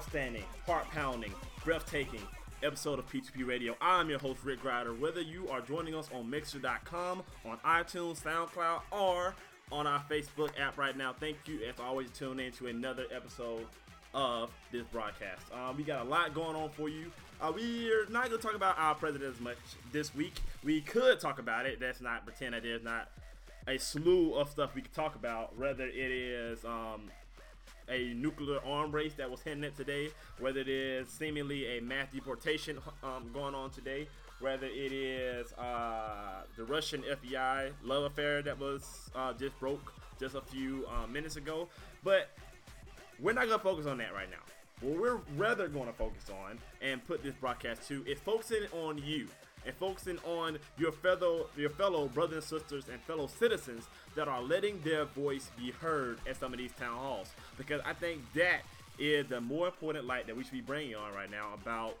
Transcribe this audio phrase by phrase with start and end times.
[0.00, 1.30] Outstanding, heart pounding,
[1.62, 2.22] breathtaking
[2.62, 3.76] episode of P2P Radio.
[3.82, 4.94] I'm your host, Rick Grider.
[4.94, 9.34] Whether you are joining us on Mixer.com, on iTunes, SoundCloud, or
[9.70, 13.66] on our Facebook app right now, thank you, as always, tuning in to another episode
[14.14, 15.42] of this broadcast.
[15.52, 17.12] Um, we got a lot going on for you.
[17.38, 19.58] Uh, we're not going to talk about our president as much
[19.92, 20.40] this week.
[20.64, 21.78] We could talk about it.
[21.78, 23.10] That's not pretend that there's not
[23.68, 25.58] a slew of stuff we could talk about.
[25.58, 27.10] Whether it is um,
[27.90, 32.78] a nuclear arm race that was hinted today, whether it is seemingly a mass deportation
[33.02, 34.06] um, going on today,
[34.40, 40.34] whether it is uh, the Russian FBI love affair that was uh, just broke just
[40.34, 41.68] a few uh, minutes ago.
[42.02, 42.30] But
[43.18, 44.38] we're not gonna focus on that right now.
[44.80, 49.28] What we're rather gonna focus on and put this broadcast to is focusing on you
[49.66, 54.42] and focusing on your fellow your fellow brothers and sisters and fellow citizens that are
[54.42, 57.30] letting their voice be heard at some of these town halls.
[57.56, 58.60] Because I think that
[58.98, 61.96] is the more important light that we should be bringing on right now about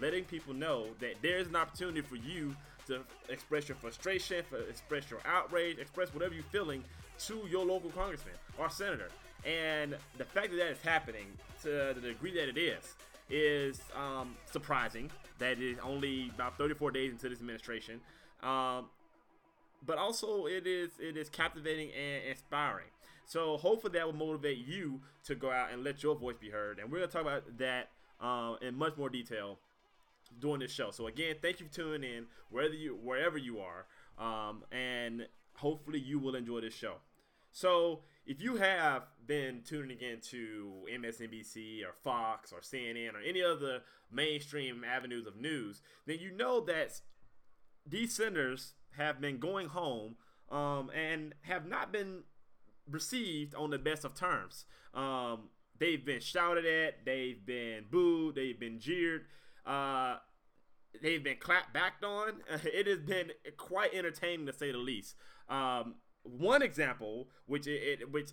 [0.00, 5.20] letting people know that there's an opportunity for you to express your frustration, express your
[5.24, 6.82] outrage, express whatever you're feeling
[7.18, 9.08] to your local congressman or senator.
[9.44, 11.26] And the fact that that is happening
[11.62, 12.94] to the degree that it is
[13.30, 15.10] is um, surprising.
[15.38, 18.00] That is only about 34 days into this administration,
[18.42, 18.86] um,
[19.84, 22.88] but also it is it is captivating and inspiring.
[23.26, 26.78] So hopefully that will motivate you to go out and let your voice be heard.
[26.78, 29.58] And we're gonna talk about that um, in much more detail
[30.38, 30.90] during this show.
[30.90, 33.86] So again, thank you for tuning in, wherever you wherever you are,
[34.18, 36.96] um, and hopefully you will enjoy this show.
[37.52, 43.42] So if you have been tuning in to MSNBC or Fox or CNN or any
[43.42, 47.00] other mainstream avenues of news, then you know that
[47.86, 50.16] these senators have been going home
[50.50, 52.22] um, and have not been
[52.88, 54.64] received on the best of terms.
[54.94, 55.48] Um,
[55.78, 59.22] they've been shouted at, they've been booed, they've been jeered,
[59.66, 60.16] uh,
[61.02, 62.42] they've been clapped backed on.
[62.64, 65.14] It has been quite entertaining to say the least.
[65.48, 68.30] Um, one example, which it, it which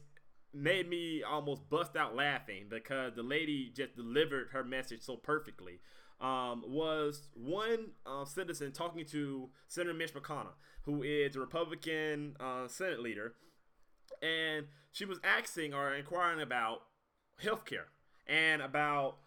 [0.53, 5.79] made me almost bust out laughing because the lady just delivered her message so perfectly.
[6.21, 12.67] Um, was one uh, citizen talking to Senator Mitch McConnell, who is a Republican uh,
[12.67, 13.35] Senate leader,
[14.21, 16.81] and she was asking or inquiring about
[17.41, 17.87] healthcare
[18.27, 19.17] and about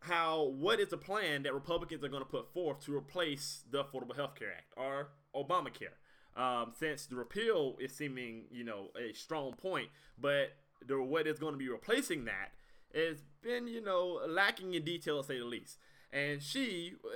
[0.00, 3.84] how what is the plan that Republicans are going to put forth to replace the
[3.84, 5.96] Affordable Health Care Act or Obamacare.
[6.36, 9.88] Um, since the repeal is seeming, you know, a strong point,
[10.20, 12.50] but the what is going to be replacing that
[12.94, 15.78] has been, you know, lacking in detail to say the least.
[16.12, 17.08] And she uh,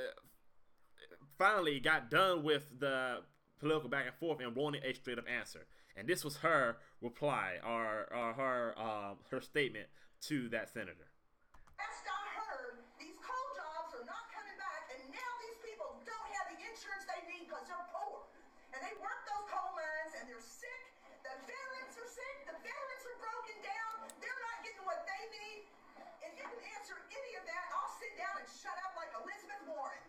[1.38, 3.22] finally got done with the
[3.60, 5.66] political back and forth and wanted a straight up answer.
[5.96, 9.86] And this was her reply or, or her um, her statement
[10.30, 11.10] to that senator.
[11.74, 16.28] Last I heard, these coal jobs are not coming back, and now these people don't
[16.38, 18.30] have the insurance they need because they're poor.
[18.74, 20.82] And they work those coal mines, and they're sick.
[21.26, 22.36] The veterans are sick.
[22.46, 24.10] The veterans are broken down.
[24.22, 25.66] They're not getting what they need.
[26.22, 29.66] If you can answer any of that, I'll sit down and shut up like Elizabeth
[29.66, 30.02] Warren.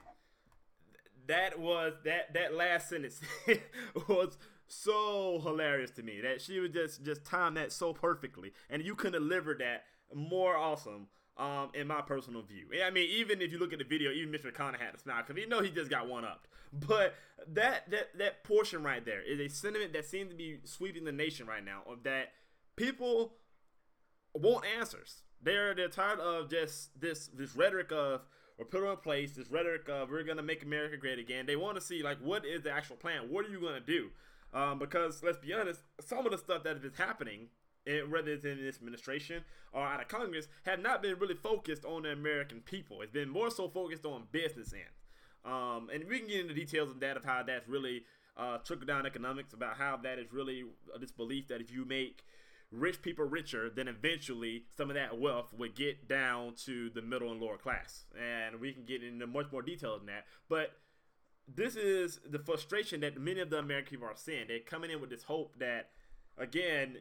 [1.29, 3.21] That was that that last sentence
[4.09, 4.37] was
[4.67, 8.95] so hilarious to me that she was just just timed that so perfectly, and you
[8.95, 11.07] can deliver that more awesome.
[11.37, 14.29] Um, in my personal view, I mean, even if you look at the video, even
[14.29, 14.53] Mr.
[14.53, 16.49] Connor had to smile because you know he just got one up.
[16.73, 17.15] But
[17.47, 21.13] that that that portion right there is a sentiment that seems to be sweeping the
[21.13, 22.33] nation right now of that
[22.75, 23.35] people
[24.33, 25.21] want answers.
[25.41, 28.23] They're they're tired of just this this rhetoric of
[28.59, 31.45] we're put in place, this rhetoric of we're gonna make America great again.
[31.45, 33.29] They want to see like what is the actual plan?
[33.29, 34.09] What are you gonna do?
[34.53, 37.47] Um, because let's be honest, some of the stuff that is happening,
[37.88, 41.85] eh, whether it's in this administration or out of Congress, have not been really focused
[41.85, 43.01] on the American people.
[43.01, 44.83] It's been more so focused on business end.
[45.45, 48.03] Um, and we can get into details of that of how that's really
[48.35, 50.65] uh, trickle down economics about how that is really
[51.00, 52.25] this belief that if you make
[52.71, 57.31] rich people richer, then eventually some of that wealth would get down to the middle
[57.31, 58.06] and lower class.
[58.18, 60.25] And we can get into much more detail than that.
[60.48, 60.74] But
[61.48, 64.48] this is the frustration that many of the American people are seeing.
[64.48, 65.89] They're coming in with this hope that,
[66.38, 66.98] again,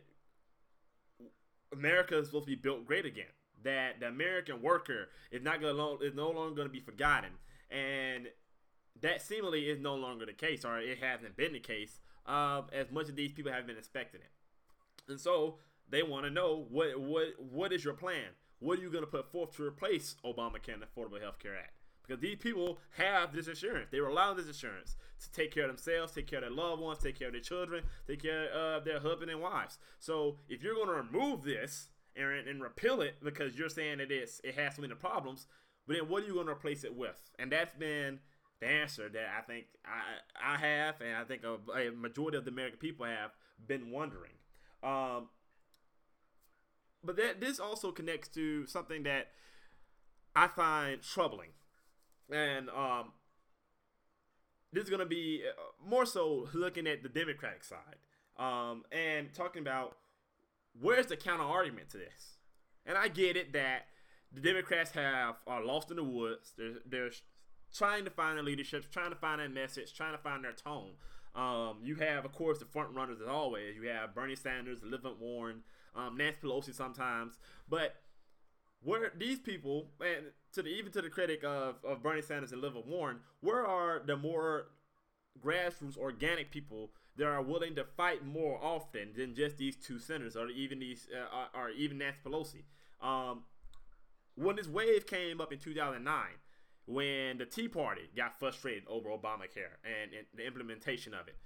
[1.73, 3.27] America is supposed to be built great again.
[3.65, 7.31] That the American worker is not going to is no longer going to be forgotten,
[7.71, 8.29] and
[9.01, 12.93] that seemingly is no longer the case, or it hasn't been the case uh, as
[12.93, 14.31] much as these people have been expecting it.
[15.09, 15.57] And so
[15.89, 18.31] they want to know what what what is your plan?
[18.61, 21.75] What are you going to put forth to replace Obamacare and Affordable Health Care Act?
[22.03, 23.89] Because these people have this insurance.
[23.91, 26.81] They rely on this insurance to take care of themselves, take care of their loved
[26.81, 29.79] ones, take care of their children, take care of their husband and wives.
[29.99, 34.11] So if you're going to remove this and, and repeal it because you're saying it
[34.11, 35.47] is it has so many problems,
[35.87, 37.31] but then what are you going to replace it with?
[37.39, 38.21] And that's been
[38.61, 42.45] the answer that I think I I have, and I think a, a majority of
[42.45, 43.31] the American people have
[43.67, 44.33] been wondering.
[44.83, 45.29] Um,
[47.03, 49.29] but that this also connects to something that
[50.35, 51.51] I find troubling,
[52.31, 53.13] and um,
[54.73, 57.97] this is going to be uh, more so looking at the Democratic side
[58.39, 59.97] um, and talking about
[60.81, 62.37] where's the counter argument to this.
[62.87, 63.87] And I get it that
[64.33, 66.53] the Democrats have are lost in the woods.
[66.57, 67.11] They're, they're
[67.75, 70.93] trying to find their leadership, trying to find their message, trying to find their tone.
[71.35, 73.77] Um, you have, of course, the front runners as always.
[73.77, 75.63] You have Bernie Sanders, Elizabeth Warren,
[75.95, 77.39] um, Nancy Pelosi sometimes.
[77.69, 77.97] But
[78.83, 82.63] where these people, and to the even to the critic of, of Bernie Sanders and
[82.63, 84.69] Elizabeth Warren, where are the more
[85.45, 90.37] grassroots, organic people that are willing to fight more often than just these two senators,
[90.37, 92.63] or even these, uh, or even Nancy Pelosi?
[93.01, 93.45] Um,
[94.35, 96.25] when this wave came up in 2009
[96.89, 101.37] when the Tea Party got frustrated over Obamacare and, and the implementation of it.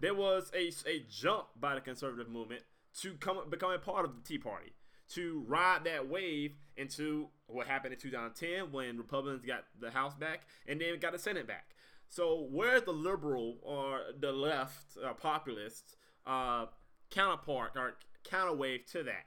[0.00, 2.62] There was a, a jump by the conservative movement
[3.02, 4.72] to come become a part of the Tea Party,
[5.10, 10.40] to ride that wave into what happened in 2010 when Republicans got the House back
[10.66, 11.66] and then got the Senate back.
[12.08, 15.96] So where's the liberal or the left uh, populist
[16.26, 16.66] uh,
[17.10, 17.94] counterpart or
[18.28, 19.26] counterwave to that?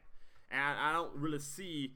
[0.51, 1.95] And I, don't really see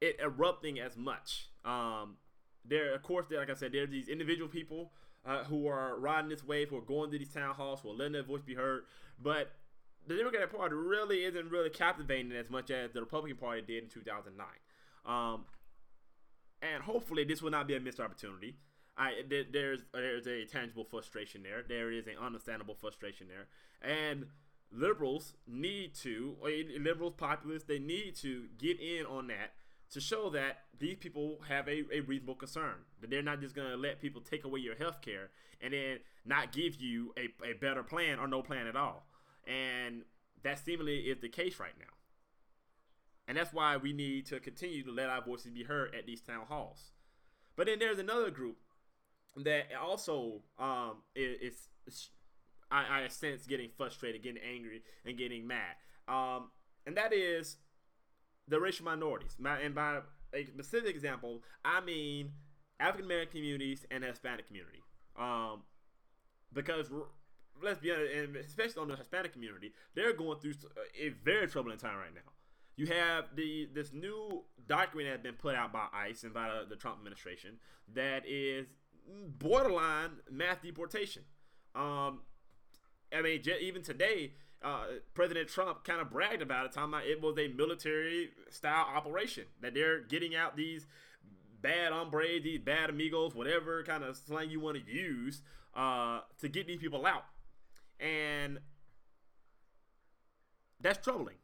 [0.00, 1.50] it erupting as much.
[1.64, 2.16] Um,
[2.64, 4.92] there, of course, there, like I said, there's these individual people
[5.24, 7.94] uh, who are riding this wave, who are going to these town halls, who are
[7.94, 8.84] letting their voice be heard.
[9.20, 9.52] But
[10.06, 13.88] the Democratic Party really isn't really captivating as much as the Republican Party did in
[13.88, 14.46] 2009.
[15.04, 15.44] Um,
[16.60, 18.56] and hopefully, this will not be a missed opportunity.
[18.96, 21.64] I there, there's there's a tangible frustration there.
[21.66, 23.48] There is an understandable frustration there,
[23.80, 24.26] and
[24.70, 26.36] liberals need to,
[26.80, 29.52] liberals, populists, they need to get in on that
[29.92, 32.74] to show that these people have a, a reasonable concern.
[33.00, 35.30] That they're not just going to let people take away your health care
[35.60, 39.06] and then not give you a, a better plan or no plan at all.
[39.46, 40.02] And
[40.42, 41.86] that seemingly is the case right now.
[43.28, 46.20] And that's why we need to continue to let our voices be heard at these
[46.20, 46.90] town halls.
[47.54, 48.56] But then there's another group
[49.36, 52.08] that also um, is, is
[52.70, 55.76] I, I sense getting frustrated, getting angry, and getting mad.
[56.08, 56.50] Um,
[56.86, 57.56] and that is
[58.48, 59.36] the racial minorities.
[59.44, 60.00] And by
[60.34, 62.32] a specific example, I mean
[62.80, 64.82] African American communities and Hispanic community.
[65.18, 65.62] Um,
[66.52, 66.90] because
[67.62, 70.54] let's be honest, and especially on the Hispanic community, they're going through
[70.98, 72.32] a very troubling time right now.
[72.76, 76.48] You have the this new document that has been put out by ICE and by
[76.48, 77.58] the, the Trump administration
[77.94, 78.66] that is
[79.38, 81.22] borderline mass deportation.
[81.74, 82.20] Um,
[83.14, 87.20] I mean, even today, uh, President Trump kind of bragged about it, talking about it
[87.20, 90.86] was a military style operation that they're getting out these
[91.60, 95.42] bad hombres, these bad amigos, whatever kind of slang you want to use
[95.74, 97.24] uh, to get these people out,
[98.00, 98.58] and
[100.80, 101.36] that's troubling.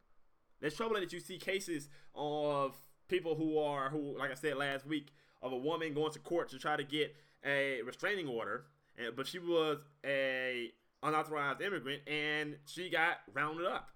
[0.60, 2.76] That's troubling that you see cases of
[3.08, 6.48] people who are who, like I said last week, of a woman going to court
[6.50, 8.64] to try to get a restraining order
[8.98, 10.72] and, but she was a
[11.02, 13.90] unauthorized immigrant, and she got rounded up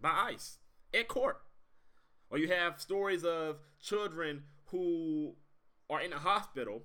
[0.00, 0.58] by ICE
[0.94, 1.40] at court.
[2.30, 5.34] Or you have stories of children who
[5.88, 6.82] are in a hospital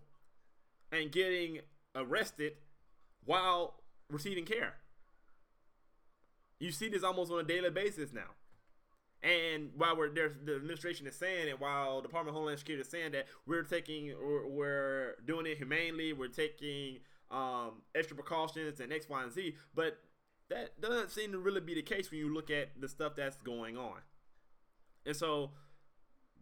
[0.91, 1.59] and getting
[1.95, 2.53] arrested
[3.25, 3.75] while
[4.09, 4.75] receiving care.
[6.59, 8.35] You see this almost on a daily basis now.
[9.21, 12.89] And while we're there, the administration is saying, and while Department of Homeland Security is
[12.89, 16.99] saying that we're taking, or we're doing it humanely, we're taking
[17.31, 19.99] um, extra precautions and X, Y, and Z, but
[20.49, 23.37] that doesn't seem to really be the case when you look at the stuff that's
[23.37, 23.99] going on.
[25.05, 25.51] And so,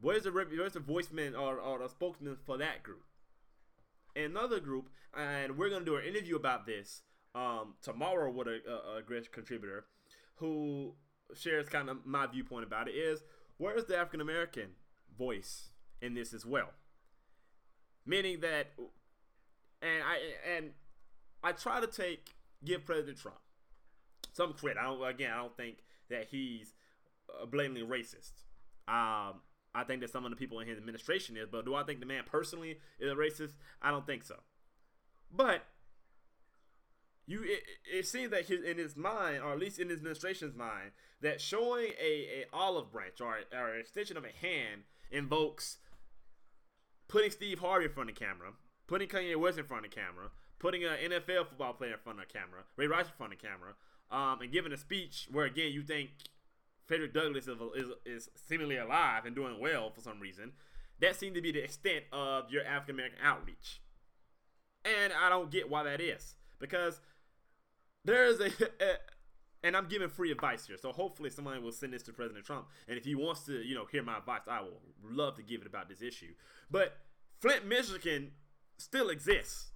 [0.02, 3.04] where's the where's the voiceman or, or the spokesman for that group?
[4.16, 7.02] Another group, and we're gonna do an interview about this
[7.34, 9.86] um, tomorrow with a, a, a great contributor
[10.36, 10.94] who
[11.36, 12.92] shares kind of my viewpoint about it.
[12.92, 13.22] Is
[13.58, 14.72] where's the African American
[15.18, 15.70] voice
[16.02, 16.72] in this as well?
[18.06, 18.72] Meaning that,
[19.82, 20.72] and I and
[21.44, 23.38] I try to take give President Trump
[24.34, 24.80] some credit.
[24.80, 25.78] I don't, again, I don't think
[26.10, 26.74] that he's
[27.30, 28.32] uh, blatantly racist.
[28.88, 29.42] Um,
[29.74, 32.00] I think that some of the people in his administration is, but do I think
[32.00, 33.54] the man personally is a racist?
[33.82, 34.36] I don't think so.
[35.34, 35.64] But
[37.26, 40.56] you, it, it seems that his, in his mind, or at least in his administration's
[40.56, 45.78] mind, that showing a, a olive branch or, or an extension of a hand invokes
[47.08, 48.52] putting Steve Harvey in front of the camera,
[48.92, 50.28] putting Kanye West in front of the camera,
[50.60, 53.40] putting an NFL football player in front of the camera, Ray Rice in front of
[53.40, 53.74] the camera,
[54.12, 56.10] um, and giving a speech where again you think
[56.88, 60.52] Frederick Douglass is, is, is seemingly alive and doing well for some reason.
[61.00, 63.82] That seemed to be the extent of your African American outreach,
[64.84, 67.00] and I don't get why that is because
[68.04, 68.48] there is a,
[68.82, 68.96] a
[69.64, 70.76] and I'm giving free advice here.
[70.76, 72.68] So hopefully somebody will send this to President Trump.
[72.90, 75.62] And if he wants to, you know, hear my advice, I will love to give
[75.62, 76.34] it about this issue.
[76.70, 76.98] But
[77.40, 78.32] Flint, Michigan
[78.82, 79.72] still exists.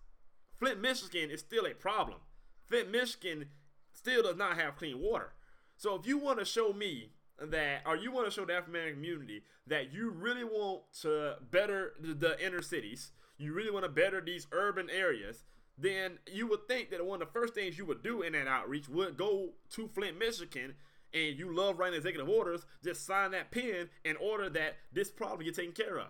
[0.59, 2.19] Flint, Michigan is still a problem.
[2.65, 3.45] Flint, Michigan
[3.93, 5.33] still does not have clean water.
[5.77, 8.75] So if you want to show me that, or you want to show the African
[8.75, 13.89] American community that you really want to better the, inner cities, you really want to
[13.89, 15.43] better these urban areas,
[15.77, 18.47] then you would think that one of the first things you would do in that
[18.47, 20.75] outreach would go to Flint, Michigan,
[21.13, 25.45] and you love writing executive orders, just sign that pen in order that this problem
[25.45, 26.07] get taken care of.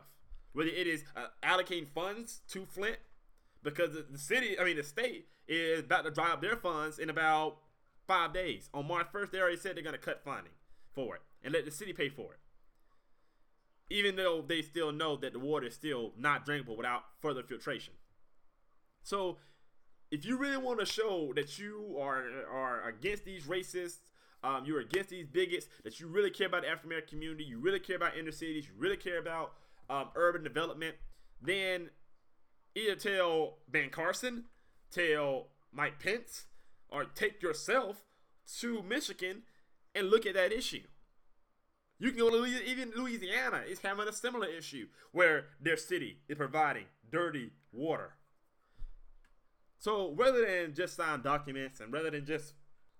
[0.55, 2.97] Whether it is uh, allocating funds to Flint,
[3.61, 7.09] because the city, I mean the state, is about to dry up their funds in
[7.09, 7.57] about
[8.07, 8.69] five days.
[8.73, 10.53] On March 1st, they already said they're going to cut funding
[10.93, 12.39] for it and let the city pay for it.
[13.89, 17.93] Even though they still know that the water is still not drinkable without further filtration.
[19.03, 19.37] So,
[20.09, 23.97] if you really want to show that you are are against these racists,
[24.41, 27.59] um, you're against these bigots, that you really care about the African American community, you
[27.59, 29.53] really care about inner cities, you really care about
[29.89, 30.95] um, urban development,
[31.41, 31.89] then
[32.75, 34.45] either tell Ben Carson,
[34.91, 36.45] tell Mike Pence,
[36.89, 38.03] or take yourself
[38.59, 39.43] to Michigan
[39.93, 40.83] and look at that issue.
[41.97, 46.37] You can go to even Louisiana is having a similar issue where their city is
[46.37, 48.15] providing dirty water.
[49.77, 52.53] So rather than just sign documents and rather than just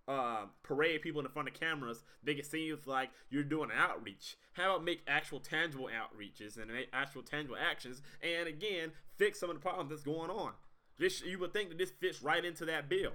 [0.07, 4.37] uh, parade people in front of cameras, make it seem like you're doing outreach.
[4.53, 9.55] How about make actual tangible outreaches and actual tangible actions, and again fix some of
[9.55, 10.51] the problems that's going on.
[10.97, 13.13] This you would think that this fits right into that bill.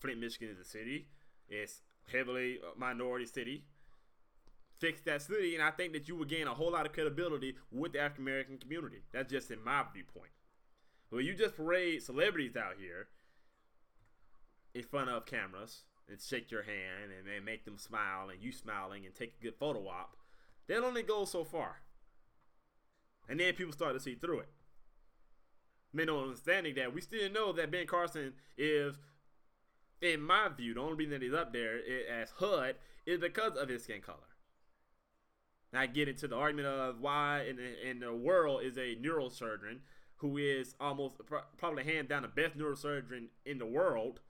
[0.00, 1.08] Flint, Michigan is a city.
[1.48, 3.64] It's heavily minority city.
[4.78, 7.54] Fix that city, and I think that you would gain a whole lot of credibility
[7.70, 9.02] with the African American community.
[9.12, 10.32] That's just in my viewpoint.
[11.10, 13.08] But you just parade celebrities out here
[14.74, 18.52] in front of cameras and shake your hand and, and make them smile and you
[18.52, 20.16] smiling and take a good photo op,
[20.68, 21.82] that only goes so far.
[23.28, 24.48] And then people start to see through it.
[25.92, 28.98] Men don't understanding that we still know that Ben Carson is
[30.02, 31.78] in my view, the only reason that he's up there
[32.10, 32.74] as HUD
[33.06, 34.18] is because of his skin color.
[35.72, 38.96] Now I get into the argument of why in the, in the world is a
[38.96, 39.78] neurosurgeon
[40.16, 41.16] who is almost
[41.56, 44.20] probably hand down the best neurosurgeon in the world.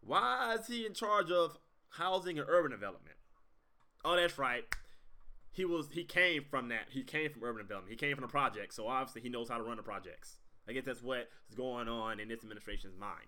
[0.00, 1.58] Why is he in charge of
[1.90, 3.16] housing and urban development?
[4.04, 4.64] Oh, that's right.
[5.52, 6.88] He was he came from that.
[6.90, 7.90] He came from urban development.
[7.90, 10.38] He came from the project, so obviously he knows how to run the projects.
[10.68, 13.26] I guess that's what is going on in this administration's mind.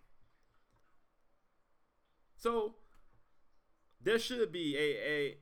[2.37, 2.77] So
[4.01, 5.37] there should be a a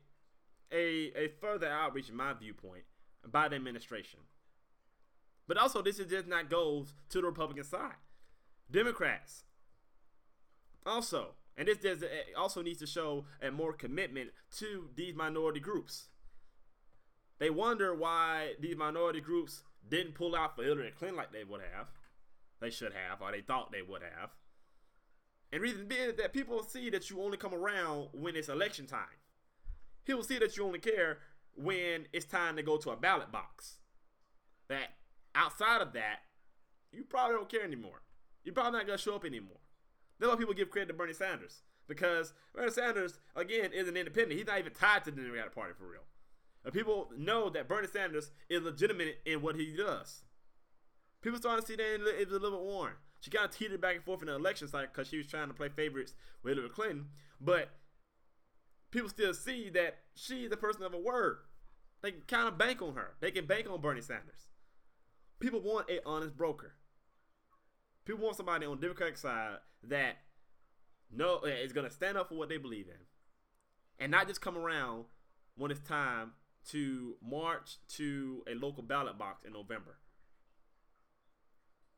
[0.72, 2.84] a, a further outreach, in my viewpoint,
[3.30, 4.20] by the administration.
[5.46, 7.96] But also, this is just not goes to the Republican side.
[8.70, 9.44] Democrats
[10.87, 12.04] also, and this does
[12.37, 16.08] also needs to show a more commitment to these minority groups.
[17.38, 21.62] They wonder why these minority groups didn't pull out for Hillary Clinton like they would
[21.75, 21.88] have.
[22.60, 24.30] They should have, or they thought they would have.
[25.52, 29.18] And reason being that people see that you only come around when it's election time.
[30.04, 31.18] People see that you only care
[31.56, 33.78] when it's time to go to a ballot box.
[34.68, 34.90] That
[35.34, 36.20] outside of that,
[36.92, 38.02] you probably don't care anymore.
[38.44, 39.58] You're probably not gonna show up anymore.
[40.20, 44.38] That's why people give credit to Bernie Sanders because Bernie Sanders again is an independent.
[44.38, 46.02] He's not even tied to the Democratic Party for real.
[46.64, 50.22] And people know that Bernie Sanders is legitimate in what he does.
[51.22, 52.94] People starting to see that a little bit Warren.
[53.20, 55.48] She kind of teetered back and forth in the election cycle because she was trying
[55.48, 57.06] to play favorites with Hillary Clinton.
[57.40, 57.70] But
[58.90, 61.38] people still see that she's the person of a word.
[62.02, 63.14] They can kind of bank on her.
[63.20, 64.48] They can bank on Bernie Sanders.
[65.38, 66.74] People want a honest broker.
[68.04, 70.18] People want somebody on the Democratic side that
[71.10, 73.06] no eh, is going to stand up for what they believe in,
[73.99, 75.04] and not just come around
[75.56, 76.32] when it's time
[76.68, 79.99] to march to a local ballot box in November.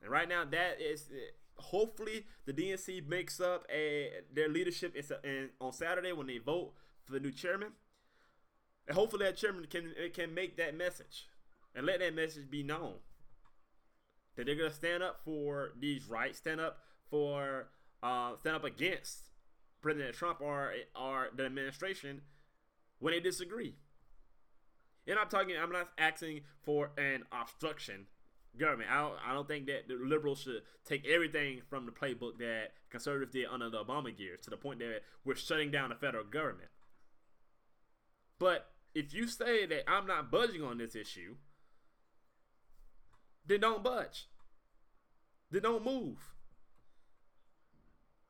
[0.01, 5.13] And right now, that is eh, hopefully the DNC makes up a their leadership is
[5.61, 6.73] on Saturday when they vote
[7.05, 7.73] for the new chairman.
[8.87, 11.27] And hopefully that chairman can eh, can make that message
[11.75, 12.95] and let that message be known
[14.37, 16.79] that they're gonna stand up for these rights, stand up
[17.13, 17.69] for
[18.03, 19.29] uh, stand up against
[19.83, 22.23] President Trump or or the administration
[22.99, 23.77] when they disagree.
[25.07, 28.07] And I'm talking, I'm not asking for an obstruction
[28.57, 28.91] government.
[28.91, 32.73] I don't, I don't think that the liberals should take everything from the playbook that
[32.91, 36.25] conservatives did under the Obama years to the point that we're shutting down the federal
[36.25, 36.71] government.
[38.39, 41.37] But if you say that I'm not budging on this issue,
[43.45, 44.29] then don't budge.
[45.51, 46.32] Then don't move.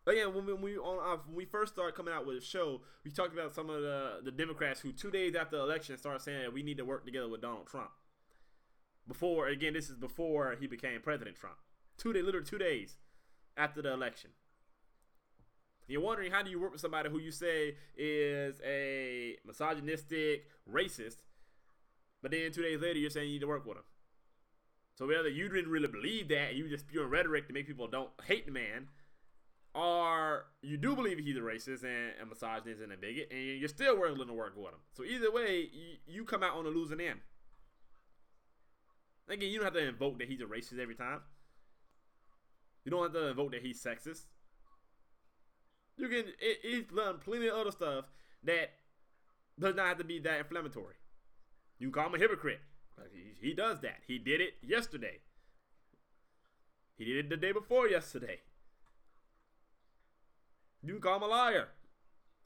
[0.06, 2.44] Again, when we, when we on uh, when we first started coming out with the
[2.44, 5.96] show, we talked about some of the the Democrats who two days after the election
[5.96, 7.90] started saying we need to work together with Donald Trump.
[9.06, 11.56] Before again, this is before he became President Trump.
[11.98, 12.96] Two days, literally two days
[13.56, 14.30] after the election.
[15.86, 21.18] You're wondering how do you work with somebody who you say is a misogynistic racist,
[22.22, 23.84] but then two days later you're saying you need to work with him.
[24.94, 28.10] So whether you didn't really believe that you just spewing rhetoric to make people don't
[28.24, 28.88] hate the man,
[29.74, 33.68] or you do believe he's a racist and a misogynist and a bigot, and you're
[33.68, 34.80] still willing to work with him.
[34.92, 37.20] So either way, you, you come out on the losing end.
[39.28, 41.20] Again, you don't have to invoke that he's a racist every time.
[42.84, 44.24] You don't have to invoke that he's sexist.
[45.96, 46.24] You can.
[46.40, 48.06] It, he's done plenty of other stuff
[48.44, 48.72] that
[49.58, 50.96] does not have to be that inflammatory.
[51.78, 52.60] You call him a hypocrite.
[53.12, 54.00] He, he does that.
[54.06, 55.20] He did it yesterday.
[56.96, 58.40] He did it the day before yesterday.
[60.82, 61.68] You can call him a liar.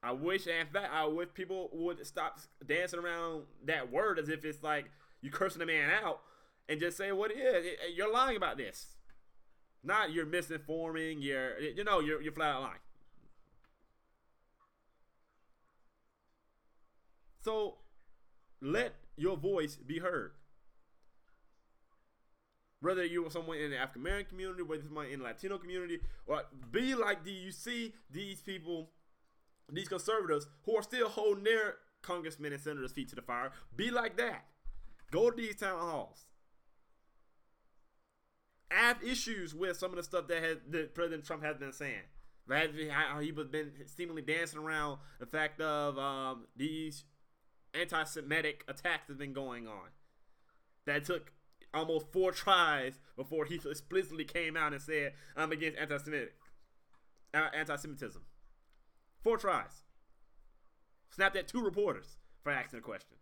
[0.03, 4.45] I wish, in fact, I wish people would stop dancing around that word as if
[4.45, 4.91] it's like
[5.23, 6.21] you cursing a man out
[6.69, 7.67] and just say what it is.
[7.95, 8.97] You're lying about this.
[9.83, 11.17] Not you're misinforming.
[11.21, 12.79] You're you know you're you're flat out lying.
[17.43, 17.77] So
[18.61, 20.33] let your voice be heard.
[22.81, 26.01] Whether you're someone in the African American community, whether it's someone in the Latino community,
[26.27, 28.91] or be like do you see these people,
[29.73, 33.51] these conservatives who are still holding their congressmen and senators' feet to the fire.
[33.75, 34.45] Be like that.
[35.11, 36.27] Go to these town halls.
[38.71, 41.73] I have issues with some of the stuff that has that President Trump has been
[41.73, 42.03] saying.
[42.49, 47.05] How he was been seemingly dancing around the fact of um, these
[47.75, 49.89] anti-Semitic attacks that have been going on.
[50.87, 51.33] That took
[51.75, 56.35] almost four tries before he explicitly came out and said, "I'm against anti-Semitic,
[57.35, 58.23] uh, anti-Semitism."
[59.23, 59.83] Four tries.
[61.11, 63.17] Snapped at two reporters for asking a question.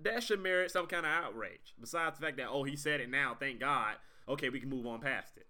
[0.00, 1.74] That should merit some kind of outrage.
[1.80, 3.96] Besides the fact that, oh, he said it now, thank God.
[4.28, 5.46] Okay, we can move on past it.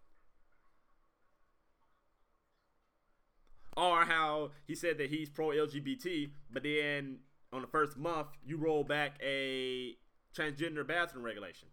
[3.77, 7.19] Or how he said that he's pro LGBT, but then
[7.53, 9.97] on the first month, you roll back a
[10.37, 11.69] transgender bathroom regulation.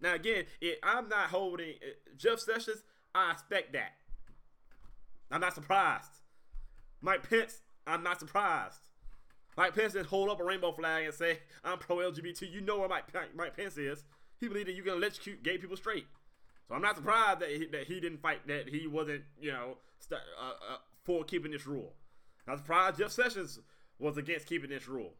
[0.00, 2.82] Now, again, it, I'm not holding uh, Jeff Sessions.
[3.14, 3.92] I expect that.
[5.30, 6.20] I'm not surprised.
[7.00, 8.80] Mike Pence, I'm not surprised.
[9.56, 12.50] Mike Pence didn't hold up a rainbow flag and say, I'm pro LGBT.
[12.50, 14.04] You know where Mike, Mike Pence is.
[14.38, 16.06] He believed that you can electrocute gay people straight.
[16.68, 19.76] So I'm not surprised that he, that he didn't fight, that he wasn't, you know,
[19.98, 21.92] st- uh, uh, for keeping this rule.
[22.48, 23.60] I'm surprised Jeff Sessions
[23.98, 25.14] was against keeping this rule.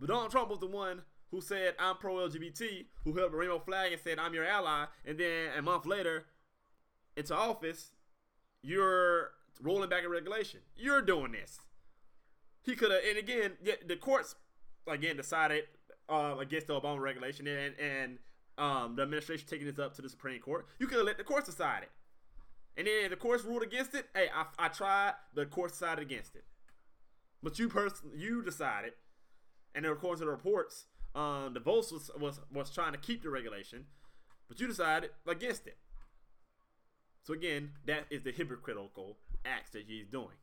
[0.00, 3.58] But Donald Trump was the one who said, I'm pro LGBT, who held a rainbow
[3.58, 4.86] flag and said, I'm your ally.
[5.04, 6.26] And then a month later,
[7.16, 7.90] into office,
[8.62, 9.30] you're
[9.60, 10.60] rolling back a regulation.
[10.76, 11.58] You're doing this.
[12.62, 13.52] He could have, and again,
[13.86, 14.36] the courts
[14.86, 15.64] again decided
[16.08, 18.18] uh, against the Obama regulation, and and
[18.56, 20.66] um, the administration taking this up to the Supreme Court.
[20.78, 21.90] You could have let the courts decide it.
[22.76, 26.34] And then the courts ruled against it, hey, I, I tried, the court decided against
[26.34, 26.44] it.
[27.42, 28.92] But you person you decided,
[29.74, 33.30] and according to the reports, um, the votes was, was was trying to keep the
[33.30, 33.86] regulation,
[34.48, 35.76] but you decided against it.
[37.22, 40.36] So again, that is the hypocritical acts that he's doing.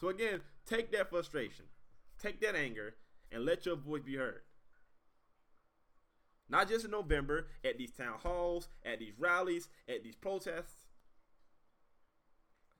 [0.00, 1.64] So again, take that frustration,
[2.20, 2.94] take that anger,
[3.32, 4.42] and let your voice be heard.
[6.48, 10.84] Not just in November, at these town halls, at these rallies, at these protests.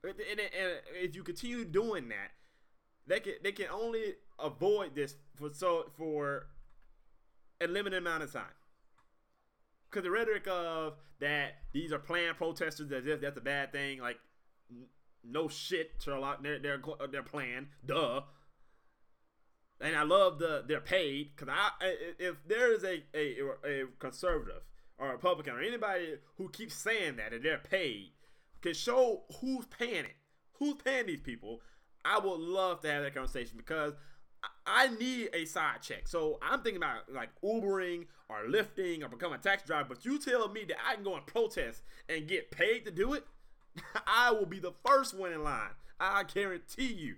[0.03, 2.31] And, and, and if you continue doing that,
[3.07, 6.47] they can they can only avoid this for so for
[7.61, 8.43] a limited amount of time.
[9.89, 13.99] Because the rhetoric of that these are planned protesters as if that's a bad thing,
[13.99, 14.19] like
[14.69, 14.87] n-
[15.23, 16.43] no shit, Sherlock.
[16.43, 18.21] They're they're they're planned, duh.
[19.79, 21.69] And I love the they're paid because I
[22.19, 24.63] if there is a, a a conservative
[24.97, 28.11] or a Republican or anybody who keeps saying that and they're paid
[28.61, 30.15] can show who's paying it,
[30.53, 31.61] who's paying these people.
[32.07, 33.93] I would love to have that conversation because
[34.65, 36.07] I need a side check.
[36.07, 39.89] So I'm thinking about like Ubering or Lyfting or becoming a taxi driver.
[39.89, 43.13] But you tell me that I can go and protest and get paid to do
[43.13, 43.25] it,
[44.07, 45.71] I will be the first one in line.
[45.99, 47.15] I guarantee you.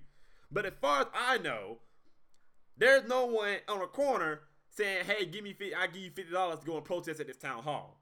[0.52, 1.80] But as far as I know,
[2.78, 6.32] there's no one on a corner saying, "Hey, give me 50, I give you fifty
[6.32, 8.00] dollars to go and protest at this town hall."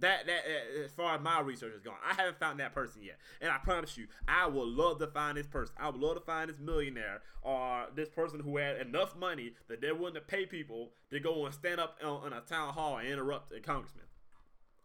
[0.00, 0.44] That that
[0.84, 3.58] as far as my research is gone, I haven't found that person yet, and I
[3.58, 5.74] promise you, I would love to find this person.
[5.78, 9.80] I would love to find this millionaire or this person who had enough money that
[9.80, 12.98] they're willing to pay people to go and stand up on, on a town hall
[12.98, 14.04] and interrupt a congressman.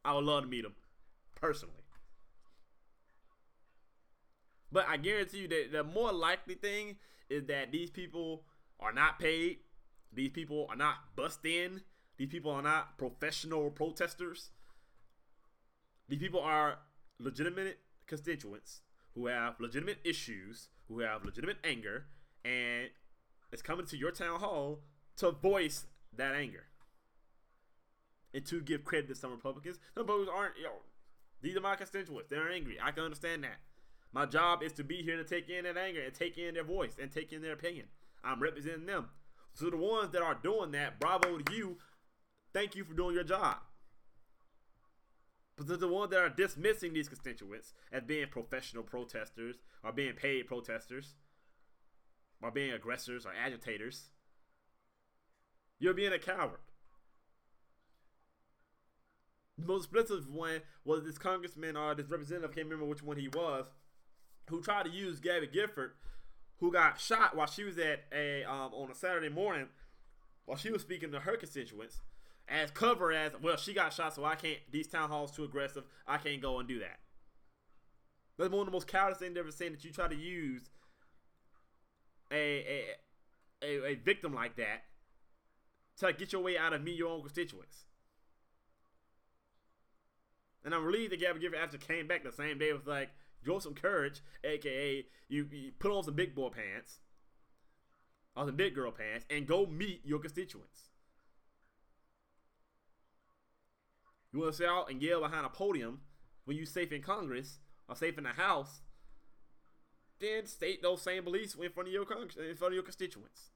[0.04, 0.74] I would love to meet him
[1.36, 1.76] personally.
[4.72, 6.98] But I guarantee you that the more likely thing
[7.30, 8.44] is that these people
[8.80, 9.60] are not paid.
[10.12, 11.82] These people are not bust in.
[12.18, 14.50] These people are not professional protesters.
[16.08, 16.80] These people are
[17.20, 18.82] legitimate constituents
[19.16, 22.06] who have legitimate issues, who have legitimate anger,
[22.44, 22.90] and
[23.52, 24.80] it's coming to your town hall
[25.18, 25.86] to voice
[26.16, 26.66] that anger.
[28.34, 29.78] And to give credit to some Republicans.
[29.94, 30.82] Some Republicans aren't, know,
[31.42, 32.30] these are my constituents.
[32.30, 32.78] They're angry.
[32.82, 33.60] I can understand that.
[34.12, 36.64] My job is to be here to take in that anger and take in their
[36.64, 37.88] voice and take in their opinion.
[38.24, 39.10] I'm representing them.
[39.54, 41.78] So the ones that are doing that, bravo to you.
[42.54, 43.58] Thank you for doing your job.
[45.56, 50.48] But the ones that are dismissing these constituents as being professional protesters or being paid
[50.48, 51.14] protesters
[52.42, 54.10] or being aggressors or agitators,
[55.80, 56.60] you're being a coward.
[59.58, 63.18] The most explicit one was this congressman or this representative, I can't remember which one
[63.18, 63.68] he was,
[64.50, 65.92] who tried to use Gabby Gifford,
[66.58, 69.68] who got shot while she was at a um, on a Saturday morning
[70.46, 72.00] while she was speaking to her constituents
[72.48, 75.84] as cover as well she got shot so I can't these town halls too aggressive
[76.08, 77.00] I can't go and do that.
[78.38, 80.70] That's one of the most cowardly things I've ever seen that you try to use
[82.32, 82.84] a a,
[83.64, 84.84] a, a victim like that
[85.98, 87.86] to get your way out of me your own constituents.
[90.66, 93.10] And I'm relieved that Gabby Gifford after came back the same day was like,
[93.44, 97.00] grow some courage, aka you, you put on some big boy pants,
[98.36, 100.90] or some big girl pants, and go meet your constituents.
[104.34, 106.02] You want to sit out and yell behind a podium
[106.46, 108.82] when you're safe in Congress or safe in the House?
[110.20, 113.52] Then state those same beliefs in front of your con- in front of your constituents.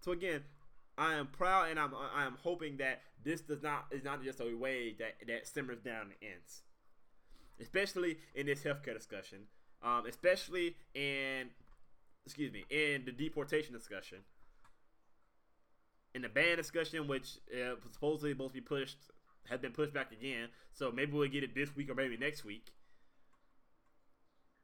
[0.00, 0.42] So again,
[0.98, 4.40] I am proud and I'm I am hoping that this does not is not just
[4.40, 6.62] a way that that simmers down and ends,
[7.60, 9.40] especially in this healthcare discussion,
[9.82, 11.50] um, especially in
[12.26, 14.18] excuse me in the deportation discussion,
[16.14, 18.98] in the ban discussion, which uh, supposedly supposed to be pushed
[19.48, 20.48] has been pushed back again.
[20.72, 22.72] So maybe we'll get it this week or maybe next week.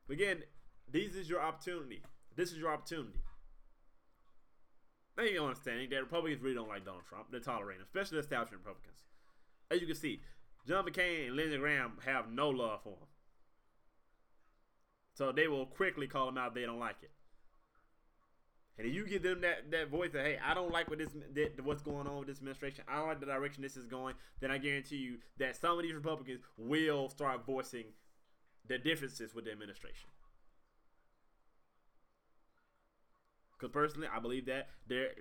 [0.06, 0.42] But again,
[0.90, 2.02] this is your opportunity.
[2.36, 3.20] This is your opportunity.
[5.16, 7.26] Now you understanding that Republicans really don't like Donald Trump.
[7.30, 9.02] They're tolerating especially the establishment Republicans.
[9.70, 10.20] As you can see,
[10.68, 13.08] John McCain and Lindsey Graham have no love for him.
[15.14, 17.10] So they will quickly call him out if they don't like it.
[18.78, 21.08] And if you give them that, that voice that, hey, I don't like what this
[21.34, 24.14] that, what's going on with this administration, I don't like the direction this is going,
[24.40, 27.86] then I guarantee you that some of these Republicans will start voicing
[28.68, 30.10] their differences with the administration.
[33.58, 35.12] Because personally, I believe that there,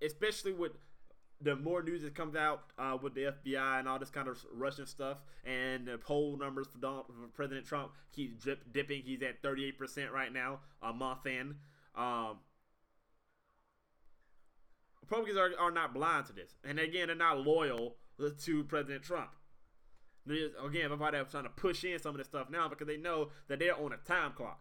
[0.00, 0.72] especially with
[1.40, 4.38] the more news that comes out uh, with the FBI and all this kind of
[4.52, 9.02] Russian stuff, and the poll numbers for, Donald, for President Trump keep drip, dipping.
[9.02, 11.56] He's at 38% right now, a month in.
[11.94, 12.38] Um,
[15.00, 16.56] Republicans are, are not blind to this.
[16.64, 19.30] And again, they're not loyal to President Trump.
[20.26, 23.28] Again, everybody is trying to push in some of this stuff now because they know
[23.48, 24.60] that they're on a time clock.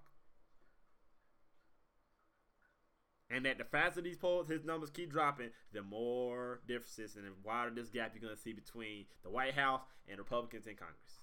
[3.29, 7.31] And that the faster these polls, his numbers keep dropping, the more differences and the
[7.43, 11.21] wider this gap you're going to see between the White House and Republicans in Congress.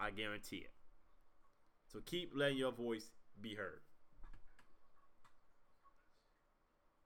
[0.00, 0.72] I guarantee it.
[1.92, 3.82] So keep letting your voice be heard.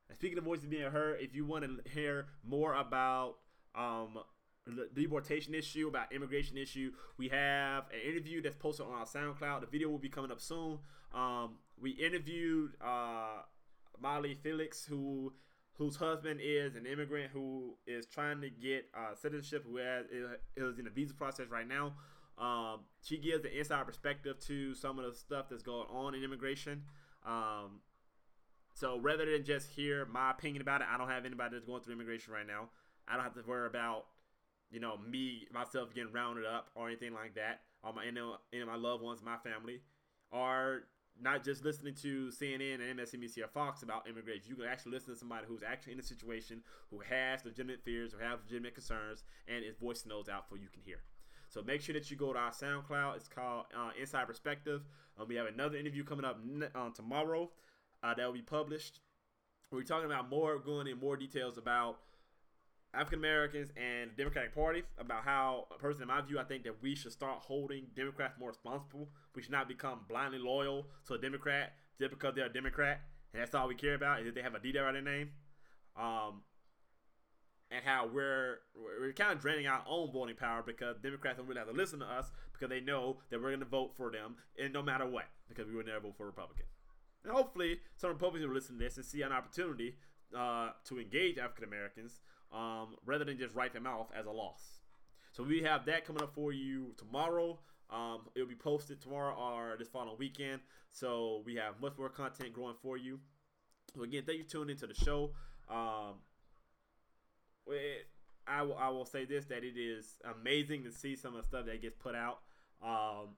[0.09, 3.37] And speaking of voices being heard, if you want to hear more about
[3.75, 4.19] um,
[4.67, 9.61] the deportation issue, about immigration issue, we have an interview that's posted on our SoundCloud.
[9.61, 10.79] The video will be coming up soon.
[11.15, 13.43] Um, we interviewed uh,
[14.01, 15.33] Molly Felix, who
[15.79, 20.07] whose husband is an immigrant who is trying to get uh, citizenship, who has,
[20.57, 21.93] is in the visa process right now.
[22.39, 26.25] Um, she gives an inside perspective to some of the stuff that's going on in
[26.25, 26.83] immigration.
[27.27, 27.81] Um,
[28.77, 31.81] so rather than just hear my opinion about it, I don't have anybody that's going
[31.81, 32.69] through immigration right now.
[33.09, 34.05] I don't have to worry about,
[34.71, 38.69] you know, me myself getting rounded up or anything like that, or my any of
[38.69, 39.81] my loved ones, my family,
[40.31, 40.83] or
[41.19, 44.51] not just listening to CNN and MSNBC or Fox about immigration.
[44.51, 46.61] You can actually listen to somebody who's actually in a situation,
[46.91, 50.69] who has legitimate fears, or has legitimate concerns, and is voicing those out for you
[50.69, 50.99] can hear.
[51.49, 53.17] So make sure that you go to our SoundCloud.
[53.17, 54.83] It's called uh, Inside Perspective.
[55.19, 56.39] Um, we have another interview coming up
[56.75, 57.49] uh, tomorrow
[58.03, 59.01] uh, that will be published.
[59.71, 61.99] We're talking about more, going in more details about
[62.95, 66.83] African Americans and the Democratic Party about how, personally, in my view, I think that
[66.83, 69.09] we should start holding Democrats more responsible.
[69.35, 73.01] We should not become blindly loyal to a Democrat just because they're a Democrat
[73.37, 75.03] and that's all we care about is that they have a D there in their
[75.03, 75.29] name.
[75.95, 76.41] Um,
[77.71, 81.59] and how we're we're kind of draining our own voting power because Democrats don't really
[81.59, 84.37] have to listen to us because they know that we're going to vote for them
[84.59, 86.65] and no matter what because we would never vote for Republican.
[87.27, 89.97] And hopefully, some Republicans will listen to this and see an opportunity
[90.37, 92.21] uh, to engage African Americans
[92.53, 94.81] um, rather than just write them off as a loss.
[95.33, 97.59] So we have that coming up for you tomorrow.
[97.91, 100.61] Um, it'll be posted tomorrow or this following weekend.
[100.93, 103.19] So we have much more content growing for you.
[103.97, 105.33] So again, thank you for tuning into the show.
[105.69, 106.15] Um,
[107.67, 108.07] it,
[108.47, 111.49] I, will, I will say this that it is amazing to see some of the
[111.49, 112.39] stuff that gets put out
[112.85, 113.31] um,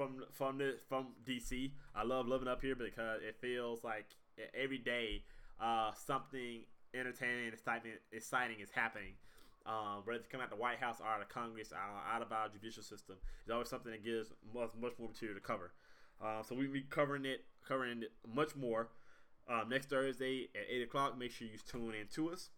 [0.00, 1.72] from from the from DC.
[1.94, 4.06] I love living up here because it feels like
[4.54, 5.24] every day
[5.60, 6.62] uh, something
[6.94, 9.12] entertaining, exciting, exciting is happening.
[9.66, 12.32] Um, whether it's coming out the White House or out of Congress, uh, out of
[12.32, 15.72] our judicial system, it's always something that gives much, much more material to cover.
[16.18, 18.88] Uh, so we'll be covering it, covering it much more
[19.50, 21.18] um, next Thursday at eight o'clock.
[21.18, 22.48] Make sure you tune in to us.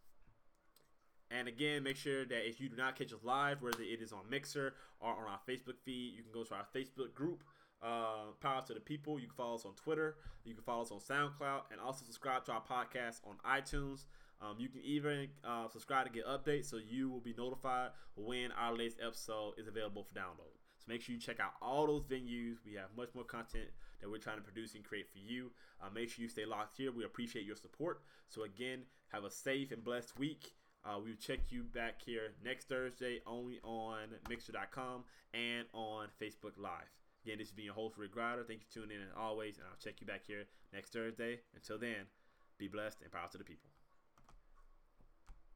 [1.32, 4.12] And again, make sure that if you do not catch us live, whether it is
[4.12, 7.42] on Mixer or on our Facebook feed, you can go to our Facebook group,
[7.82, 9.18] uh, Power to the People.
[9.18, 10.16] You can follow us on Twitter.
[10.44, 14.04] You can follow us on SoundCloud, and also subscribe to our podcast on iTunes.
[14.42, 18.50] Um, you can even uh, subscribe to get updates so you will be notified when
[18.52, 20.52] our latest episode is available for download.
[20.78, 22.56] So make sure you check out all those venues.
[22.66, 23.68] We have much more content
[24.00, 25.52] that we're trying to produce and create for you.
[25.80, 26.90] Uh, make sure you stay locked here.
[26.90, 28.02] We appreciate your support.
[28.28, 28.80] So again,
[29.12, 30.52] have a safe and blessed week.
[30.84, 36.90] Uh, we'll check you back here next Thursday only on Mixer.com and on Facebook Live.
[37.24, 38.42] Again, this has been your host, Rick Grider.
[38.42, 41.38] Thank you for tuning in as always, and I'll check you back here next Thursday.
[41.54, 42.10] Until then,
[42.58, 43.71] be blessed and power to the people.